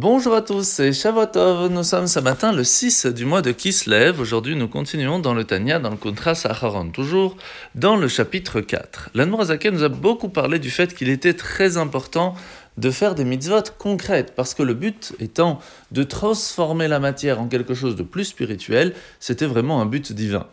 Bonjour 0.00 0.32
à 0.32 0.42
tous, 0.42 0.62
c'est 0.62 0.92
Shavuotov. 0.92 1.72
Nous 1.72 1.82
sommes 1.82 2.06
ce 2.06 2.20
matin 2.20 2.52
le 2.52 2.62
6 2.62 3.06
du 3.06 3.24
mois 3.24 3.42
de 3.42 3.50
Kislev. 3.50 4.20
Aujourd'hui, 4.20 4.54
nous 4.54 4.68
continuons 4.68 5.18
dans 5.18 5.34
le 5.34 5.42
Tanya, 5.42 5.80
dans 5.80 5.90
le 5.90 5.96
Kontra 5.96 6.36
Saharon, 6.36 6.90
toujours 6.90 7.36
dans 7.74 7.96
le 7.96 8.06
chapitre 8.06 8.60
4. 8.60 9.10
L'Anmorazake 9.14 9.64
nous 9.64 9.82
a 9.82 9.88
beaucoup 9.88 10.28
parlé 10.28 10.60
du 10.60 10.70
fait 10.70 10.94
qu'il 10.94 11.08
était 11.08 11.34
très 11.34 11.78
important 11.78 12.36
de 12.76 12.92
faire 12.92 13.16
des 13.16 13.24
mitzvot 13.24 13.72
concrètes, 13.76 14.34
parce 14.36 14.54
que 14.54 14.62
le 14.62 14.74
but 14.74 15.16
étant 15.18 15.58
de 15.90 16.04
transformer 16.04 16.86
la 16.86 17.00
matière 17.00 17.40
en 17.40 17.48
quelque 17.48 17.74
chose 17.74 17.96
de 17.96 18.04
plus 18.04 18.26
spirituel, 18.26 18.94
c'était 19.18 19.46
vraiment 19.46 19.80
un 19.80 19.86
but 19.86 20.12
divin. 20.12 20.46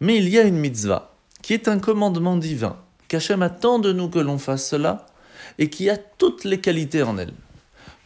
Mais 0.00 0.18
il 0.18 0.28
y 0.28 0.38
a 0.38 0.42
une 0.42 0.58
mitzvah, 0.58 1.14
qui 1.40 1.54
est 1.54 1.68
un 1.68 1.78
commandement 1.78 2.36
divin, 2.36 2.76
qu'Hachem 3.08 3.40
attend 3.40 3.78
de 3.78 3.94
nous 3.94 4.10
que 4.10 4.18
l'on 4.18 4.36
fasse 4.36 4.68
cela, 4.68 5.06
et 5.58 5.70
qui 5.70 5.88
a 5.88 5.96
toutes 5.96 6.44
les 6.44 6.60
qualités 6.60 7.02
en 7.02 7.16
elle. 7.16 7.32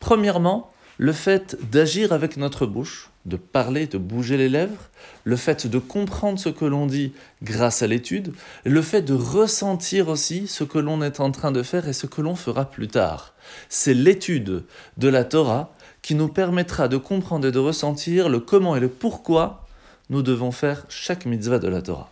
Premièrement, 0.00 0.72
le 0.98 1.12
fait 1.12 1.56
d'agir 1.70 2.12
avec 2.12 2.36
notre 2.36 2.66
bouche, 2.66 3.10
de 3.26 3.36
parler, 3.36 3.86
de 3.86 3.96
bouger 3.96 4.36
les 4.36 4.48
lèvres, 4.48 4.90
le 5.24 5.36
fait 5.36 5.66
de 5.66 5.78
comprendre 5.78 6.38
ce 6.38 6.48
que 6.48 6.64
l'on 6.64 6.86
dit 6.86 7.12
grâce 7.42 7.82
à 7.82 7.86
l'étude, 7.86 8.32
le 8.64 8.82
fait 8.82 9.02
de 9.02 9.14
ressentir 9.14 10.08
aussi 10.08 10.46
ce 10.46 10.64
que 10.64 10.78
l'on 10.78 11.00
est 11.02 11.20
en 11.20 11.30
train 11.30 11.52
de 11.52 11.62
faire 11.62 11.88
et 11.88 11.92
ce 11.92 12.06
que 12.06 12.20
l'on 12.20 12.34
fera 12.34 12.70
plus 12.70 12.88
tard. 12.88 13.34
C'est 13.68 13.94
l'étude 13.94 14.64
de 14.96 15.08
la 15.08 15.24
Torah 15.24 15.72
qui 16.02 16.14
nous 16.14 16.28
permettra 16.28 16.88
de 16.88 16.96
comprendre 16.96 17.46
et 17.46 17.52
de 17.52 17.58
ressentir 17.58 18.28
le 18.28 18.40
comment 18.40 18.76
et 18.76 18.80
le 18.80 18.88
pourquoi 18.88 19.66
nous 20.08 20.22
devons 20.22 20.50
faire 20.50 20.84
chaque 20.88 21.26
mitzvah 21.26 21.58
de 21.58 21.68
la 21.68 21.82
Torah. 21.82 22.08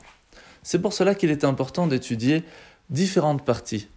C'est 0.62 0.80
pour 0.80 0.92
cela 0.92 1.14
qu'il 1.14 1.30
est 1.30 1.44
important 1.44 1.86
d'étudier 1.86 2.42
différentes 2.90 3.44
parties 3.44 3.88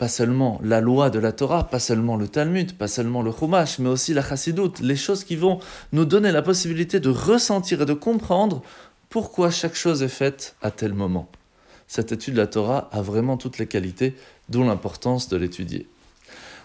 pas 0.00 0.08
seulement 0.08 0.58
la 0.64 0.80
loi 0.80 1.10
de 1.10 1.18
la 1.18 1.30
Torah, 1.30 1.68
pas 1.68 1.78
seulement 1.78 2.16
le 2.16 2.26
Talmud, 2.26 2.72
pas 2.72 2.88
seulement 2.88 3.20
le 3.20 3.32
Chumash, 3.32 3.78
mais 3.80 3.90
aussi 3.90 4.14
la 4.14 4.26
Chassidoute, 4.26 4.80
les 4.80 4.96
choses 4.96 5.24
qui 5.24 5.36
vont 5.36 5.58
nous 5.92 6.06
donner 6.06 6.32
la 6.32 6.40
possibilité 6.40 7.00
de 7.00 7.10
ressentir 7.10 7.82
et 7.82 7.84
de 7.84 7.92
comprendre 7.92 8.62
pourquoi 9.10 9.50
chaque 9.50 9.74
chose 9.74 10.02
est 10.02 10.08
faite 10.08 10.56
à 10.62 10.70
tel 10.70 10.94
moment. 10.94 11.28
Cette 11.86 12.12
étude 12.12 12.32
de 12.32 12.38
la 12.38 12.46
Torah 12.46 12.88
a 12.92 13.02
vraiment 13.02 13.36
toutes 13.36 13.58
les 13.58 13.66
qualités, 13.66 14.14
dont 14.48 14.64
l'importance 14.64 15.28
de 15.28 15.36
l'étudier. 15.36 15.86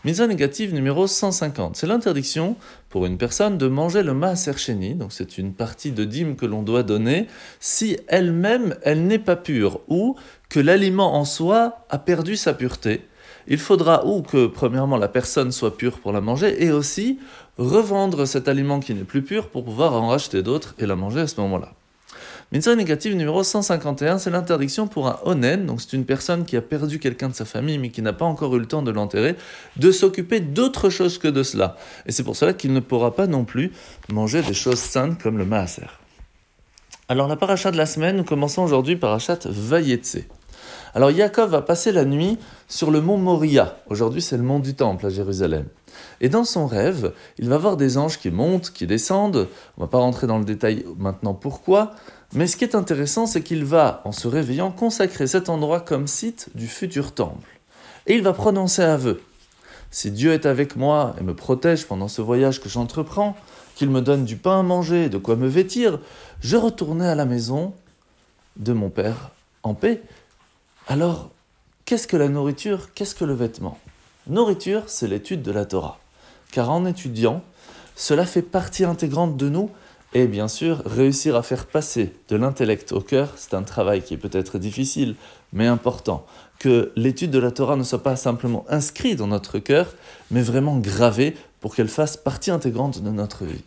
Mise 0.06 0.22
négative 0.22 0.74
numéro 0.74 1.06
150, 1.06 1.76
c'est 1.76 1.88
l'interdiction 1.88 2.56
pour 2.90 3.06
une 3.06 3.18
personne 3.18 3.58
de 3.58 3.68
manger 3.68 4.02
le 4.02 4.14
maaser 4.14 4.54
donc 4.94 5.12
c'est 5.12 5.38
une 5.38 5.52
partie 5.52 5.92
de 5.92 6.06
dîme 6.06 6.38
que 6.38 6.46
l'on 6.46 6.64
doit 6.64 6.84
donner, 6.84 7.28
si 7.60 7.98
elle-même 8.08 8.78
elle, 8.84 9.06
n'est 9.08 9.20
pas 9.20 9.36
pure, 9.36 9.82
ou 9.90 10.16
que 10.48 10.62
l'aliment 10.62 11.16
en 11.16 11.26
soi 11.26 11.86
a 11.90 11.98
perdu 11.98 12.38
sa 12.38 12.54
pureté, 12.54 13.02
il 13.48 13.58
faudra 13.58 14.06
ou 14.06 14.22
que, 14.22 14.48
premièrement, 14.48 14.98
la 14.98 15.08
personne 15.08 15.52
soit 15.52 15.78
pure 15.78 16.00
pour 16.00 16.12
la 16.12 16.22
manger, 16.22 16.64
et 16.64 16.72
aussi 16.72 17.20
revendre 17.58 18.26
cet 18.28 18.48
aliment 18.48 18.80
qui 18.80 18.94
n'est 18.94 19.04
plus 19.04 19.22
pur 19.22 19.48
pour 19.48 19.64
pouvoir 19.64 19.94
en 19.94 20.10
racheter 20.10 20.44
d'autres 20.44 20.76
et 20.80 20.86
la 20.86 20.96
manger 20.96 21.22
à 21.22 21.28
ce 21.28 21.40
moment-là. 21.42 21.74
Mitzvah 22.52 22.76
négative 22.76 23.16
numéro 23.16 23.44
151, 23.44 24.20
c'est 24.20 24.30
l'interdiction 24.30 24.88
pour 24.88 25.08
un 25.08 25.20
onen, 25.26 25.66
donc 25.66 25.82
c'est 25.82 25.94
une 25.94 26.06
personne 26.06 26.46
qui 26.46 26.56
a 26.56 26.62
perdu 26.62 27.00
quelqu'un 27.00 27.30
de 27.30 27.34
sa 27.34 27.44
famille 27.44 27.80
mais 27.80 27.90
qui 27.90 28.04
n'a 28.04 28.14
pas 28.14 28.26
encore 28.26 28.56
eu 28.56 28.60
le 28.60 28.68
temps 28.68 28.84
de 28.84 28.92
l'enterrer, 28.92 29.36
de 29.78 29.92
s'occuper 29.92 30.42
d'autre 30.42 30.92
chose 30.92 31.18
que 31.18 31.28
de 31.28 31.42
cela. 31.42 31.76
Et 32.06 32.12
c'est 32.12 32.24
pour 32.24 32.36
cela 32.36 32.54
qu'il 32.54 32.72
ne 32.72 32.80
pourra 32.80 33.16
pas 33.16 33.26
non 33.26 33.46
plus 33.46 33.72
manger 34.10 34.44
des 34.44 34.54
choses 34.54 34.80
saintes 34.80 35.22
comme 35.22 35.40
le 35.40 35.46
maaser. 35.46 35.88
Alors 37.10 37.28
la 37.28 37.36
paracha 37.36 37.72
de 37.72 37.78
la 37.78 37.88
semaine, 37.88 38.18
nous 38.18 38.24
commençons 38.24 38.62
aujourd'hui 38.62 38.96
parachat 38.96 39.40
Vayetse. 39.46 40.20
Alors 40.96 41.12
Yaakov 41.12 41.50
va 41.50 41.62
passer 41.62 41.92
la 41.92 42.06
nuit 42.06 42.38
sur 42.70 42.90
le 42.90 43.02
mont 43.02 43.18
Moria. 43.18 43.76
Aujourd'hui, 43.88 44.22
c'est 44.22 44.38
le 44.38 44.44
mont 44.44 44.60
du 44.60 44.76
Temple 44.76 45.06
à 45.06 45.10
Jérusalem. 45.10 45.66
Et 46.22 46.30
dans 46.30 46.46
son 46.46 46.68
rêve, 46.68 47.12
il 47.38 47.50
va 47.50 47.58
voir 47.58 47.76
des 47.76 47.98
anges 47.98 48.18
qui 48.18 48.32
montent, 48.32 48.72
qui 48.72 48.88
descendent. 48.88 49.50
On 49.76 49.82
ne 49.82 49.86
va 49.88 49.90
pas 49.90 49.98
rentrer 49.98 50.26
dans 50.26 50.38
le 50.38 50.46
détail 50.46 50.86
maintenant 50.98 51.34
pourquoi. 51.34 51.92
Mais 52.34 52.48
ce 52.48 52.56
qui 52.56 52.64
est 52.64 52.76
intéressant, 52.76 53.26
c'est 53.26 53.42
qu'il 53.42 53.66
va, 53.66 54.04
en 54.06 54.14
se 54.14 54.30
réveillant, 54.30 54.72
consacrer 54.72 55.28
cet 55.28 55.50
endroit 55.50 55.82
comme 55.82 56.08
site 56.08 56.48
du 56.56 56.66
futur 56.66 57.12
temple. 57.12 57.60
Et 58.08 58.16
il 58.16 58.22
va 58.22 58.32
prononcer 58.32 58.82
un 58.82 58.96
vœu. 58.96 59.22
Si 59.92 60.12
Dieu 60.12 60.32
est 60.32 60.46
avec 60.46 60.78
moi 60.78 61.14
et 61.20 61.24
me 61.24 61.36
protège 61.36 61.88
pendant 61.88 62.08
ce 62.08 62.22
voyage 62.22 62.62
que 62.62 62.70
j'entreprends, 62.70 63.36
qu'il 63.76 63.90
me 63.90 64.00
donne 64.00 64.24
du 64.24 64.38
pain 64.38 64.62
à 64.62 64.64
manger, 64.64 65.10
de 65.10 65.18
quoi 65.18 65.36
me 65.36 65.48
vêtir, 65.48 66.00
je 66.40 66.56
retournerai 66.56 67.10
à 67.10 67.16
la 67.16 67.26
maison 67.26 67.74
de 68.56 68.72
mon 68.72 68.90
Père 68.90 69.32
en 69.62 69.74
paix 69.74 70.02
alors, 70.88 71.32
qu'est-ce 71.86 72.08
que 72.08 72.18
la 72.18 72.30
nourriture 72.30 72.94
Qu'est-ce 72.94 73.16
que 73.16 73.26
le 73.26 73.34
vêtement? 73.34 73.80
Nourriture, 74.28 74.84
c'est 74.88 75.08
l'étude 75.08 75.42
de 75.42 75.52
la 75.52 75.66
Torah. 75.66 76.00
Car 76.52 76.70
en 76.70 76.86
étudiant, 76.86 77.44
cela 77.96 78.26
fait 78.26 78.42
partie 78.42 78.86
intégrante 78.86 79.36
de 79.36 79.50
nous 79.50 79.72
et 80.16 80.28
bien 80.28 80.48
sûr, 80.48 80.82
réussir 80.86 81.36
à 81.36 81.44
faire 81.44 81.66
passer 81.66 82.14
de 82.30 82.38
l'intellect 82.38 82.94
au 82.94 83.02
cœur, 83.02 83.34
c'est 83.36 83.54
un 83.54 83.64
travail 83.64 84.02
qui 84.02 84.14
est 84.14 84.18
peut-être 84.18 84.58
difficile, 84.58 85.16
mais 85.52 85.68
important. 85.68 86.26
Que 86.58 86.94
l'étude 86.96 87.32
de 87.32 87.40
la 87.40 87.52
Torah 87.52 87.76
ne 87.76 87.84
soit 87.84 88.02
pas 88.02 88.16
simplement 88.16 88.64
inscrite 88.70 89.18
dans 89.18 89.28
notre 89.28 89.60
cœur, 89.60 89.94
mais 90.32 90.42
vraiment 90.42 90.78
gravée 90.78 91.36
pour 91.60 91.76
qu'elle 91.76 91.90
fasse 91.90 92.16
partie 92.16 92.50
intégrante 92.50 93.04
de 93.04 93.10
notre 93.10 93.44
vie. 93.44 93.64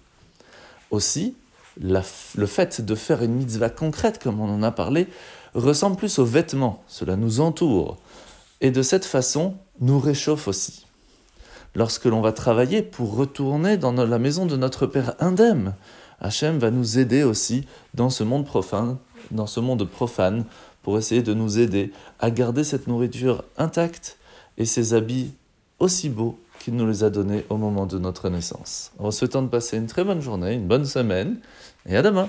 Aussi, 0.91 1.37
le 1.79 2.47
fait 2.47 2.81
de 2.81 2.95
faire 2.95 3.23
une 3.23 3.35
mitzvah 3.35 3.69
concrète, 3.69 4.19
comme 4.19 4.41
on 4.41 4.49
en 4.49 4.63
a 4.63 4.71
parlé, 4.71 5.09
ressemble 5.59 5.97
plus 5.97 6.19
aux 6.19 6.25
vêtements, 6.25 6.83
cela 6.87 7.17
nous 7.17 7.41
entoure, 7.41 7.97
et 8.61 8.71
de 8.71 8.83
cette 8.83 9.05
façon 9.05 9.55
nous 9.81 9.99
réchauffe 9.99 10.49
aussi. 10.49 10.87
Lorsque 11.75 12.07
l'on 12.07 12.21
va 12.21 12.33
travailler 12.33 12.83
pour 12.83 13.15
retourner 13.15 13.77
dans 13.77 13.93
la 13.93 14.19
maison 14.19 14.47
de 14.47 14.57
notre 14.57 14.87
Père 14.87 15.15
indemne, 15.21 15.75
Hachem 16.21 16.59
va 16.59 16.71
nous 16.71 16.99
aider 16.99 17.23
aussi 17.23 17.67
dans 17.95 18.11
ce 18.11 18.25
monde 18.25 18.45
profane, 18.45 18.97
dans 19.31 19.47
ce 19.47 19.61
monde 19.61 19.85
profane, 19.85 20.45
pour 20.83 20.99
essayer 20.99 21.23
de 21.23 21.35
nous 21.35 21.59
aider 21.59 21.93
à 22.19 22.31
garder 22.31 22.65
cette 22.65 22.87
nourriture 22.87 23.45
intacte 23.57 24.19
et 24.57 24.65
ces 24.65 24.95
habits 24.95 25.33
aussi 25.79 26.09
beaux 26.09 26.39
qu'il 26.59 26.75
nous 26.75 26.87
les 26.87 27.05
a 27.05 27.11
donnés 27.11 27.45
au 27.51 27.57
moment 27.57 27.87
de 27.87 27.99
notre 27.99 28.29
naissance. 28.29 28.93
En 28.99 29.11
souhaitant 29.11 29.43
de 29.43 29.49
passer 29.49 29.77
une 29.77 29.87
très 29.87 30.03
bonne 30.03 30.21
journée, 30.21 30.55
une 30.55 30.67
bonne 30.67 30.87
semaine, 30.87 31.39
et 31.87 31.97
à 31.97 32.03
demain 32.03 32.29